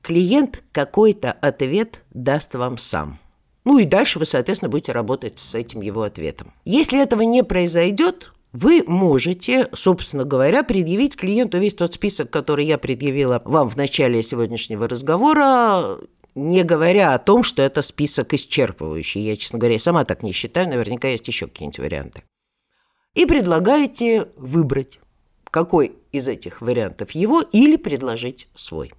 клиент 0.08 0.64
какой-то 0.72 1.34
ответ 1.34 2.02
даст 2.14 2.56
вам 2.56 2.78
сам– 2.78 3.20
ну 3.68 3.80
и 3.80 3.84
дальше 3.84 4.18
вы, 4.18 4.24
соответственно, 4.24 4.70
будете 4.70 4.94
работать 4.94 5.40
с 5.40 5.54
этим 5.54 5.82
его 5.82 6.04
ответом. 6.04 6.54
Если 6.64 7.04
этого 7.04 7.24
не 7.24 7.44
произойдет, 7.44 8.32
вы 8.54 8.86
можете, 8.88 9.68
собственно 9.74 10.24
говоря, 10.24 10.64
предъявить 10.64 11.18
клиенту 11.18 11.58
весь 11.58 11.74
тот 11.74 11.94
список, 11.94 12.30
который 12.30 12.66
я 12.66 12.78
предъявила 12.78 13.42
вам 13.44 13.68
в 13.68 13.76
начале 13.76 14.24
сегодняшнего 14.24 14.88
разговора, 14.88 15.98
не 16.34 16.64
говоря 16.64 17.14
о 17.14 17.20
том, 17.20 17.44
что 17.44 17.62
это 17.62 17.82
список 17.82 18.34
исчерпывающий. 18.34 19.20
Я, 19.20 19.36
честно 19.36 19.60
говоря, 19.60 19.78
сама 19.80 20.06
так 20.06 20.24
не 20.24 20.32
считаю, 20.32 20.70
наверняка 20.70 21.10
есть 21.10 21.28
еще 21.28 21.48
какие-нибудь 21.48 21.80
варианты. 21.80 22.24
И 23.16 23.26
предлагаете 23.26 24.30
выбрать, 24.38 24.98
какой 25.44 25.92
из 26.14 26.30
этих 26.30 26.62
вариантов 26.62 27.12
его, 27.12 27.42
или 27.42 27.76
предложить 27.76 28.48
свой. 28.56 28.94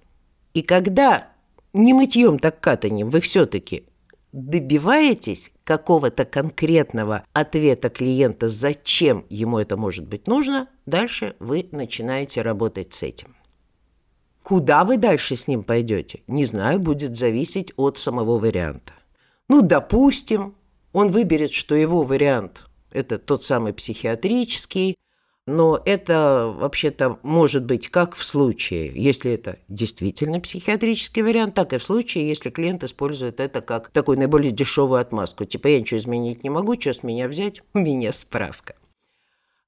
И 0.53 0.61
когда 0.61 1.29
не 1.73 1.93
мытьем, 1.93 2.39
так 2.39 2.59
катанием 2.59 3.09
вы 3.09 3.19
все-таки 3.19 3.85
добиваетесь 4.31 5.51
какого-то 5.63 6.25
конкретного 6.25 7.23
ответа 7.33 7.89
клиента, 7.89 8.49
зачем 8.49 9.25
ему 9.29 9.59
это 9.59 9.77
может 9.77 10.07
быть 10.07 10.27
нужно, 10.27 10.67
дальше 10.85 11.35
вы 11.39 11.67
начинаете 11.71 12.41
работать 12.41 12.93
с 12.93 13.03
этим. 13.03 13.35
Куда 14.43 14.83
вы 14.83 14.97
дальше 14.97 15.35
с 15.35 15.47
ним 15.47 15.63
пойдете, 15.63 16.21
не 16.27 16.45
знаю, 16.45 16.79
будет 16.79 17.15
зависеть 17.15 17.73
от 17.75 17.97
самого 17.97 18.37
варианта. 18.39 18.93
Ну, 19.47 19.61
допустим, 19.61 20.55
он 20.93 21.09
выберет, 21.09 21.51
что 21.51 21.75
его 21.75 22.03
вариант– 22.03 22.63
это 22.91 23.19
тот 23.19 23.43
самый 23.43 23.73
психиатрический, 23.73 24.95
но 25.49 25.81
это 25.83 26.53
вообще-то 26.55 27.19
может 27.23 27.65
быть 27.65 27.89
как 27.89 28.15
в 28.15 28.23
случае, 28.23 28.91
если 28.95 29.31
это 29.31 29.57
действительно 29.67 30.39
психиатрический 30.39 31.21
вариант, 31.21 31.55
так 31.55 31.73
и 31.73 31.77
в 31.77 31.83
случае, 31.83 32.27
если 32.27 32.49
клиент 32.49 32.83
использует 32.83 33.39
это 33.39 33.61
как 33.61 33.89
такую 33.89 34.19
наиболее 34.19 34.51
дешевую 34.51 35.01
отмазку. 35.01 35.45
Типа 35.45 35.67
я 35.67 35.79
ничего 35.79 35.97
изменить 35.97 36.43
не 36.43 36.49
могу, 36.49 36.79
что 36.79 36.93
с 36.93 37.03
меня 37.03 37.27
взять? 37.27 37.61
У 37.73 37.79
меня 37.79 38.13
справка. 38.13 38.75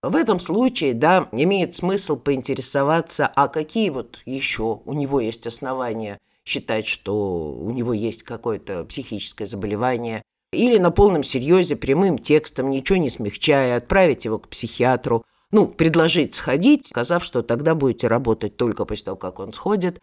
В 0.04 0.16
этом 0.16 0.40
случае, 0.40 0.94
да, 0.94 1.30
имеет 1.32 1.76
смысл 1.76 2.16
поинтересоваться, 2.16 3.28
а 3.28 3.48
какие 3.48 3.90
вот 3.90 4.22
еще 4.26 4.82
у 4.86 4.94
него 4.94 5.20
есть 5.20 5.46
основания 5.46 6.18
считать, 6.46 6.88
что 6.88 7.54
у 7.54 7.70
него 7.72 7.94
есть 7.94 8.24
какое-то 8.24 8.84
психическое 8.86 9.46
заболевание, 9.46 10.24
Или 10.54 10.80
на 10.80 10.92
полном 10.92 11.24
серьезе, 11.24 11.78
прямым 11.78 12.18
текстом, 12.18 12.72
ничего 12.72 12.98
не 12.98 13.10
смягчая, 13.10 13.78
отправить 13.78 14.26
его 14.26 14.38
к 14.38 14.50
психиатру. 14.50 15.24
Ну, 15.52 15.68
предложить 15.68 16.34
сходить, 16.34 16.88
сказав, 16.88 17.24
что 17.24 17.42
тогда 17.42 17.76
будете 17.76 18.08
работать 18.08 18.56
только 18.56 18.86
после 18.86 19.06
того, 19.06 19.18
как 19.18 19.40
он 19.40 19.52
сходит. 19.52 20.00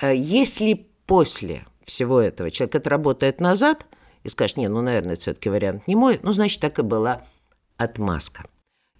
Э, 0.00 0.14
если 0.14 0.88
после 1.06 1.66
всего 1.84 2.20
этого 2.20 2.50
человек 2.50 2.76
отработает 2.76 3.40
назад 3.40 3.86
и 4.24 4.28
скажет, 4.28 4.56
не, 4.56 4.68
ну, 4.68 4.80
наверное, 4.80 5.16
все-таки 5.16 5.50
вариант 5.50 5.86
не 5.86 5.94
мой, 5.94 6.18
ну, 6.22 6.32
значит, 6.32 6.60
так 6.60 6.78
и 6.78 6.82
была 6.82 7.22
отмазка. 7.76 8.44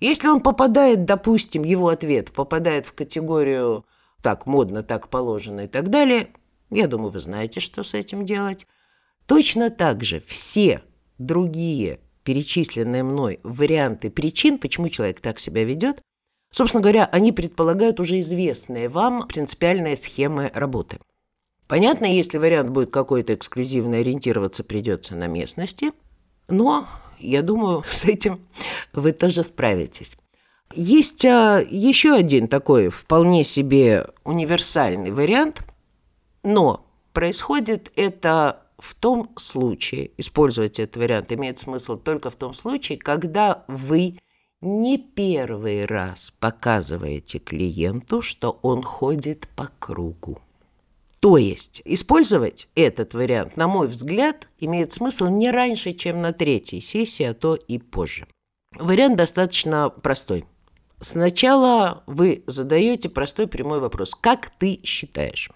Если 0.01 0.29
он 0.29 0.41
попадает, 0.41 1.07
допустим, 1.07 1.65
его 1.65 1.89
ответ 1.89 2.31
попадает 2.31 2.85
в 2.87 2.93
категорию 2.93 3.87
так 4.23 4.47
модно, 4.47 4.83
так 4.83 5.09
положено 5.09 5.61
и 5.61 5.69
так 5.69 5.89
далее, 5.89 6.29
я 6.71 6.87
думаю, 6.87 7.11
вы 7.11 7.21
знаете, 7.21 7.61
что 7.61 7.83
с 7.83 7.95
этим 7.95 8.25
делать. 8.25 8.67
Точно 9.27 9.71
так 9.71 10.05
же 10.05 10.21
все 10.21 10.83
другие 11.19 12.01
перечисленные 12.27 13.05
мной 13.05 13.39
варианты 13.45 14.11
причин, 14.11 14.59
почему 14.59 14.89
человек 14.89 15.21
так 15.21 15.39
себя 15.39 15.63
ведет, 15.63 16.03
собственно 16.53 16.83
говоря, 16.83 17.05
они 17.13 17.31
предполагают 17.31 18.01
уже 18.01 18.19
известные 18.19 18.89
вам 18.89 19.29
принципиальные 19.29 19.97
схемы 19.97 20.51
работы. 20.53 20.99
Понятно, 21.69 22.05
если 22.05 22.39
вариант 22.39 22.71
будет 22.71 22.91
какой-то 22.91 23.35
эксклюзивный, 23.35 24.01
ориентироваться 24.01 24.65
придется 24.65 25.15
на 25.15 25.29
местности, 25.29 25.93
но 26.49 26.89
я 27.21 27.43
думаю, 27.43 27.85
с 27.89 28.05
этим 28.05 28.41
вы 28.93 29.13
тоже 29.13 29.45
справитесь. 29.45 30.19
Есть 30.75 31.25
а, 31.25 31.61
еще 31.61 32.13
один 32.13 32.49
такой 32.49 32.89
вполне 32.89 33.45
себе 33.45 34.09
универсальный 34.25 35.13
вариант, 35.13 35.63
но 36.43 36.85
происходит 37.13 37.93
это 37.95 38.66
в 38.79 38.95
том 38.95 39.31
случае, 39.37 40.11
использовать 40.19 40.79
этот 40.79 40.97
вариант 40.97 41.33
имеет 41.33 41.59
смысл 41.59 41.97
только 41.97 42.31
в 42.31 42.37
том 42.37 42.53
случае, 42.55 42.99
когда 42.99 43.65
вы 43.69 44.15
не 44.61 44.99
первый 44.99 45.85
раз 45.87 46.33
показываете 46.41 47.39
клиенту, 47.39 48.23
что 48.23 48.59
он 48.63 48.83
ходит 48.83 49.49
по 49.55 49.69
кругу. 49.79 50.41
То 51.21 51.39
есть 51.39 51.83
использовать 51.85 52.69
этот 52.75 53.15
вариант, 53.15 53.57
на 53.57 53.69
мой 53.69 53.89
взгляд, 53.89 54.49
имеет 54.59 54.93
смысл 54.93 55.27
не 55.27 55.51
раньше, 55.51 55.93
чем 55.93 56.21
на 56.21 56.33
третьей 56.33 56.81
сессии, 56.81 57.25
а 57.25 57.35
то 57.35 57.55
и 57.55 57.79
позже. 57.79 58.27
Вариант 58.79 59.17
достаточно 59.17 59.89
простой. 59.89 60.45
Сначала 61.01 62.03
вы 62.07 62.45
задаете 62.47 63.09
простой 63.09 63.47
прямой 63.47 63.81
вопрос. 63.81 64.15
Как 64.15 64.51
ты 64.59 64.81
считаешь, 64.83 65.51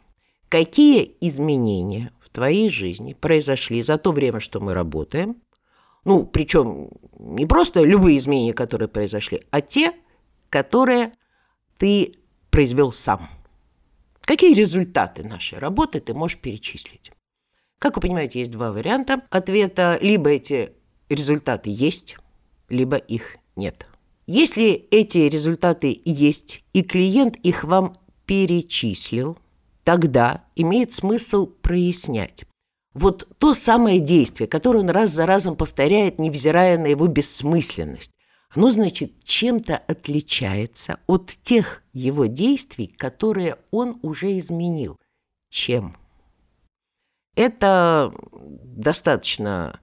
какие 0.49 1.17
изменения 1.21 2.13
твоей 2.33 2.71
жизни 2.71 3.15
произошли 3.15 3.83
за 3.83 3.99
то 3.99 4.13
время, 4.13 4.41
что 4.41 4.61
мы 4.61 4.75
работаем? 4.75 5.37
Ну, 6.05 6.25
причем 6.25 6.91
не 7.19 7.47
просто 7.47 7.83
любые 7.83 8.17
изменения, 8.17 8.55
которые 8.55 8.89
произошли, 8.89 9.43
а 9.51 9.61
те, 9.61 9.93
которые 10.49 11.13
ты 11.79 12.13
произвел 12.51 12.93
сам– 12.93 13.29
Какие 14.31 14.55
результаты 14.55 15.25
нашей 15.25 15.59
работы 15.59 15.99
ты 15.99 16.15
можешь 16.15 16.39
перечислить? 16.39 17.11
Как 17.81 17.97
вы 17.97 18.03
понимаете, 18.03 18.39
есть 18.39 18.53
два 18.53 18.71
варианта 18.71 19.23
ответа. 19.29 19.99
Либо 20.01 20.31
эти 20.31 20.73
результаты 21.09 21.71
есть, 21.71 22.17
либо 22.69 22.95
их 22.95 23.39
нет. 23.57 23.89
Если 24.29 24.71
эти 24.93 25.19
результаты 25.19 26.01
есть, 26.05 26.63
и 26.73 26.85
клиент 26.85 27.39
их 27.39 27.65
вам 27.65 27.93
перечислил, 28.25 29.37
тогда 29.85 30.45
имеет 30.57 30.93
смысл 30.93 31.47
прояснять. 31.47 32.45
Вот 32.93 33.29
то 33.39 33.55
самое 33.55 34.01
действие, 34.01 34.49
которое 34.49 34.81
он 34.81 34.91
раз 34.91 35.11
за 35.11 35.27
разом 35.27 35.55
повторяет, 35.55 36.19
невзирая 36.19 36.77
на 36.77 36.87
его 36.87 37.07
бессмысленность, 37.07 38.11
оно, 38.53 38.71
значит, 38.71 39.23
чем-то 39.23 39.77
отличается 39.77 40.99
от 41.07 41.29
тех 41.29 41.85
его 41.93 42.27
действий, 42.27 42.89
которые 42.89 43.57
он 43.71 43.99
уже 44.03 44.37
изменил. 44.37 44.97
Чем? 45.51 45.97
Это 47.37 48.13
достаточно 48.29 49.81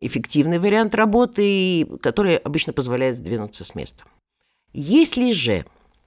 эффективный 0.00 0.58
вариант 0.58 0.94
работы, 0.96 1.86
который 2.02 2.36
обычно 2.36 2.72
позволяет 2.72 3.16
сдвинуться 3.16 3.64
с 3.64 3.76
места. 3.76 4.04
Если 4.72 5.30
же 5.30 5.64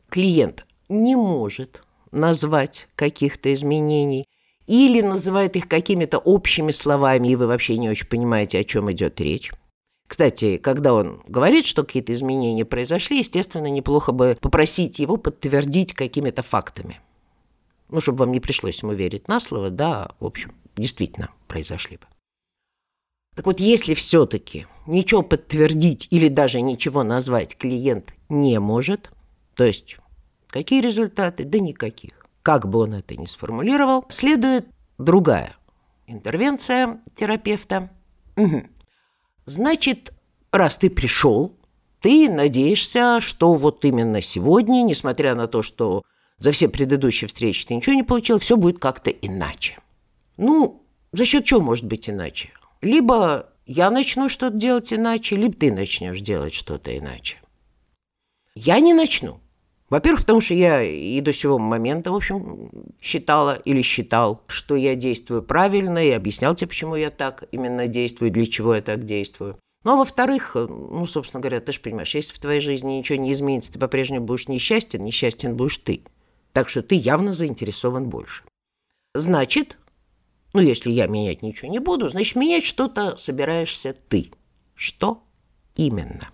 клиент 0.09 0.65
не 0.89 1.15
может 1.15 1.83
назвать 2.11 2.87
каких-то 2.95 3.53
изменений 3.53 4.25
или 4.67 5.01
называет 5.01 5.55
их 5.55 5.67
какими-то 5.67 6.17
общими 6.17 6.71
словами, 6.71 7.29
и 7.29 7.35
вы 7.35 7.47
вообще 7.47 7.77
не 7.77 7.89
очень 7.89 8.07
понимаете, 8.07 8.59
о 8.59 8.63
чем 8.63 8.91
идет 8.91 9.21
речь, 9.21 9.51
кстати, 10.07 10.57
когда 10.57 10.93
он 10.93 11.21
говорит, 11.27 11.65
что 11.65 11.83
какие-то 11.83 12.13
изменения 12.13 12.63
произошли, 12.63 13.19
естественно, 13.19 13.67
неплохо 13.67 14.13
бы 14.13 14.37
попросить 14.39 14.99
его 14.99 15.17
подтвердить 15.17 15.93
какими-то 15.93 16.41
фактами. 16.41 17.01
Ну, 17.89 17.99
чтобы 17.99 18.19
вам 18.19 18.31
не 18.31 18.39
пришлось 18.39 18.81
ему 18.81 18.93
верить 18.93 19.27
на 19.27 19.39
слово, 19.39 19.69
да, 19.69 20.11
в 20.19 20.25
общем, 20.25 20.53
действительно 20.75 21.29
произошли 21.47 21.97
бы. 21.97 22.03
Так 23.35 23.45
вот, 23.45 23.59
если 23.59 23.93
все-таки 23.93 24.65
ничего 24.87 25.21
подтвердить 25.21 26.07
или 26.09 26.27
даже 26.27 26.61
ничего 26.61 27.03
назвать 27.03 27.55
клиент 27.57 28.13
не 28.29 28.59
может, 28.59 29.11
то 29.55 29.63
есть 29.63 29.97
какие 30.57 30.81
результаты? 30.81 31.43
Да 31.43 31.59
никаких. 31.59 32.11
Как 32.41 32.67
бы 32.67 32.79
он 32.79 32.95
это 32.95 33.15
ни 33.15 33.25
сформулировал, 33.25 34.05
следует 34.09 34.67
другая 34.97 35.55
интервенция 36.07 36.99
терапевта. 37.15 37.89
Угу. 38.35 38.63
Значит, 39.45 40.13
раз 40.51 40.77
ты 40.77 40.89
пришел, 40.89 41.55
ты 42.01 42.29
надеешься, 42.29 43.19
что 43.21 43.53
вот 43.53 43.83
именно 43.85 44.21
сегодня, 44.21 44.83
несмотря 44.83 45.35
на 45.35 45.47
то, 45.47 45.61
что 45.61 46.03
за 46.37 46.51
все 46.51 46.69
предыдущие 46.69 47.27
встречи 47.27 47.65
ты 47.65 47.75
ничего 47.75 47.95
не 47.95 48.03
получил, 48.03 48.39
все 48.39 48.57
будет 48.57 48.79
как-то 48.79 49.11
иначе. 49.11 49.77
Ну, 50.37 50.83
за 51.11 51.25
счет 51.25 51.45
чего 51.45 51.61
может 51.61 51.85
быть 51.85 52.09
иначе? 52.09 52.51
Либо 52.81 53.49
я 53.65 53.89
начну 53.89 54.29
что-то 54.29 54.55
делать 54.55 54.93
иначе, 54.93 55.35
либо 55.35 55.55
ты 55.55 55.71
начнешь 55.71 56.21
делать 56.21 56.53
что-то 56.53 56.97
иначе. 56.97 57.37
Я 58.55 58.79
не 58.79 58.93
начну. 58.93 59.39
Во-первых, 59.89 60.21
потому 60.21 60.41
что 60.41 60.53
я 60.53 60.83
и 60.83 61.21
до 61.21 61.31
сего 61.31 61.57
момента, 61.57 62.11
в 62.11 62.15
общем, 62.15 62.69
считала 63.01 63.55
или 63.55 63.81
считал, 63.81 64.43
что 64.47 64.75
я 64.75 64.95
действую 64.95 65.43
правильно, 65.43 66.05
и 66.05 66.11
объяснял 66.11 66.55
тебе, 66.55 66.67
почему 66.67 66.95
я 66.95 67.09
так 67.09 67.45
именно 67.51 67.87
действую, 67.87 68.31
для 68.31 68.45
чего 68.45 68.75
я 68.75 68.81
так 68.81 69.05
действую. 69.05 69.57
Ну, 69.85 69.93
а 69.93 69.95
во-вторых, 69.95 70.55
ну, 70.55 71.05
собственно 71.05 71.39
говоря, 71.39 71.61
ты 71.61 71.71
же 71.71 71.79
понимаешь, 71.79 72.13
если 72.15 72.33
в 72.33 72.39
твоей 72.39 72.59
жизни 72.59 72.93
ничего 72.93 73.17
не 73.17 73.31
изменится, 73.31 73.71
ты 73.71 73.79
по-прежнему 73.79 74.25
будешь 74.25 74.49
несчастен, 74.49 75.03
несчастен 75.05 75.55
будешь 75.55 75.77
ты. 75.77 76.01
Так 76.51 76.67
что 76.67 76.81
ты 76.81 76.95
явно 76.95 77.31
заинтересован 77.31 78.09
больше. 78.09 78.43
Значит, 79.15 79.77
ну, 80.53 80.59
если 80.59 80.91
я 80.91 81.07
менять 81.07 81.41
ничего 81.41 81.71
не 81.71 81.79
буду, 81.79 82.09
значит, 82.09 82.35
менять 82.35 82.65
что-то 82.65 83.15
собираешься 83.15 83.95
ты. 84.09 84.31
Что 84.75 85.23
именно? 85.75 86.27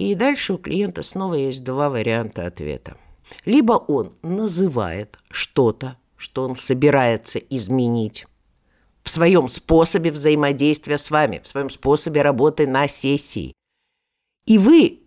И 0.00 0.14
дальше 0.14 0.54
у 0.54 0.56
клиента 0.56 1.02
снова 1.02 1.34
есть 1.34 1.62
два 1.62 1.90
варианта 1.90 2.46
ответа. 2.46 2.96
Либо 3.44 3.72
он 3.72 4.14
называет 4.22 5.18
что-то, 5.30 5.98
что 6.16 6.44
он 6.44 6.56
собирается 6.56 7.38
изменить 7.38 8.24
в 9.02 9.10
своем 9.10 9.46
способе 9.46 10.10
взаимодействия 10.10 10.96
с 10.96 11.10
вами, 11.10 11.42
в 11.44 11.46
своем 11.46 11.68
способе 11.68 12.22
работы 12.22 12.66
на 12.66 12.88
сессии. 12.88 13.52
И 14.46 14.56
вы, 14.56 15.00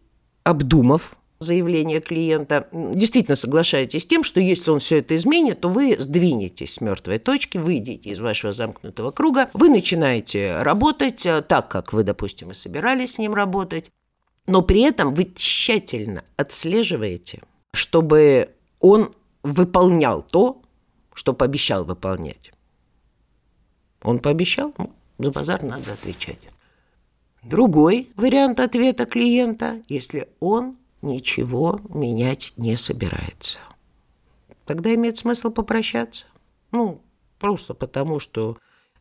обдумав 0.43 1.17
заявление 1.39 1.99
клиента, 1.99 2.67
действительно 2.71 3.35
соглашаетесь 3.35 4.03
с 4.03 4.05
тем, 4.05 4.23
что 4.23 4.39
если 4.39 4.69
он 4.69 4.77
все 4.77 4.99
это 4.99 5.15
изменит, 5.15 5.61
то 5.61 5.69
вы 5.69 5.95
сдвинетесь 5.97 6.75
с 6.75 6.81
мертвой 6.81 7.17
точки, 7.17 7.57
выйдете 7.57 8.11
из 8.11 8.19
вашего 8.19 8.53
замкнутого 8.53 9.09
круга, 9.09 9.49
вы 9.53 9.69
начинаете 9.69 10.59
работать 10.61 11.25
э, 11.25 11.41
так, 11.41 11.67
как 11.67 11.93
вы, 11.93 12.03
допустим, 12.03 12.51
и 12.51 12.53
собирались 12.53 13.15
с 13.15 13.17
ним 13.17 13.33
работать, 13.33 13.91
но 14.47 14.61
при 14.61 14.81
этом 14.81 15.13
вы 15.13 15.31
тщательно 15.35 16.23
отслеживаете, 16.37 17.41
чтобы 17.73 18.49
он 18.79 19.13
выполнял 19.43 20.21
то, 20.23 20.61
что 21.13 21.33
пообещал 21.33 21.85
выполнять. 21.85 22.51
Он 24.01 24.19
пообещал, 24.19 24.73
ну, 24.77 24.91
за 25.17 25.31
базар 25.31 25.63
надо 25.63 25.93
отвечать. 25.93 26.39
Другой 27.43 28.09
вариант 28.15 28.59
ответа 28.59 29.05
клиента, 29.05 29.81
если 29.87 30.29
он 30.39 30.77
ничего 31.01 31.79
менять 31.89 32.53
не 32.57 32.77
собирается. 32.77 33.59
Тогда 34.65 34.93
имеет 34.95 35.17
смысл 35.17 35.51
попрощаться. 35.51 36.25
Ну, 36.71 37.01
просто 37.39 37.73
потому, 37.73 38.19
что 38.19 38.57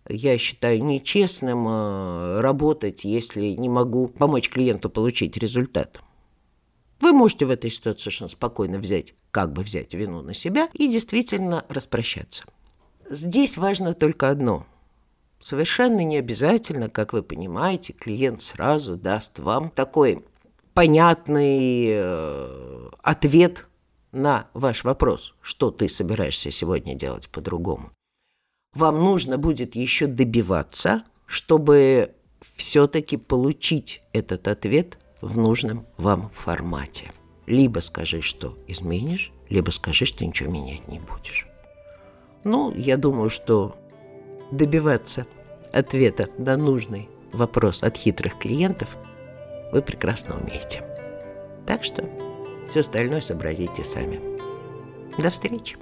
я 0.08 0.38
считаю 0.38 0.82
нечестным 0.84 1.66
э, 1.68 2.40
работать, 2.40 3.04
если 3.04 3.46
не 3.52 3.68
могу 3.68 4.08
помочь 4.08 4.48
клиенту 4.48 4.90
получить 4.90 5.36
результат. 5.36 6.00
Вы 7.00 7.12
можете 7.12 7.46
в 7.46 7.50
этой 7.50 7.70
ситуации 7.70 8.02
совершенно 8.02 8.28
спокойно 8.28 8.78
взять, 8.78 9.14
как 9.30 9.52
бы 9.52 9.62
взять 9.62 9.94
вину 9.94 10.22
на 10.22 10.34
себя 10.34 10.68
и 10.72 10.88
действительно 10.88 11.64
распрощаться. 11.68 12.44
Здесь 13.10 13.56
важно 13.56 13.92
только 13.92 14.30
одно. 14.30 14.66
Совершенно 15.40 16.04
не 16.04 16.16
обязательно, 16.18 16.88
как 16.88 17.12
вы 17.12 17.22
понимаете, 17.22 17.92
клиент 17.92 18.40
сразу 18.42 18.96
даст 18.96 19.40
вам 19.40 19.70
такой 19.70 20.24
понятный 20.74 21.86
э, 21.88 22.88
ответ 23.02 23.68
на 24.12 24.48
ваш 24.54 24.84
вопрос, 24.84 25.34
что 25.40 25.70
ты 25.70 25.88
собираешься 25.88 26.50
сегодня 26.50 26.94
делать 26.94 27.28
по-другому. 27.28 27.90
Вам 28.74 28.98
нужно 29.00 29.36
будет 29.36 29.76
еще 29.76 30.06
добиваться, 30.06 31.04
чтобы 31.26 32.14
все-таки 32.56 33.16
получить 33.16 34.02
этот 34.12 34.48
ответ 34.48 34.98
в 35.20 35.36
нужном 35.36 35.86
вам 35.98 36.30
формате. 36.30 37.12
Либо 37.46 37.80
скажи, 37.80 38.22
что 38.22 38.56
изменишь, 38.66 39.32
либо 39.50 39.70
скажи, 39.70 40.06
что 40.06 40.24
ничего 40.24 40.50
менять 40.50 40.88
не 40.88 41.00
будешь. 41.00 41.46
Ну, 42.44 42.72
я 42.74 42.96
думаю, 42.96 43.30
что 43.30 43.76
добиваться 44.50 45.26
ответа 45.72 46.26
на 46.38 46.56
нужный 46.56 47.08
вопрос 47.32 47.82
от 47.82 47.96
хитрых 47.96 48.38
клиентов 48.38 48.96
вы 49.70 49.82
прекрасно 49.82 50.36
умеете. 50.38 50.84
Так 51.66 51.84
что 51.84 52.08
все 52.70 52.80
остальное 52.80 53.20
сообразите 53.20 53.84
сами. 53.84 54.20
До 55.18 55.30
встречи! 55.30 55.76